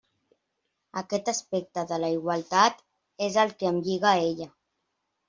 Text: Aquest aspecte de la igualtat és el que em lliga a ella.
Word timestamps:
Aquest 1.01 1.27
aspecte 1.33 1.83
de 1.91 1.99
la 2.05 2.09
igualtat 2.13 2.81
és 3.27 3.37
el 3.43 3.53
que 3.61 3.69
em 3.73 3.79
lliga 3.89 4.11
a 4.15 4.15
ella. 4.31 4.49